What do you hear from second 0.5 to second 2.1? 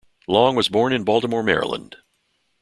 was born in Baltimore, Maryland.